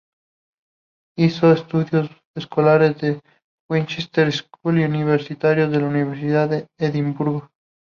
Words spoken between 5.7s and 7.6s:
en la Universidad de Edimburgo.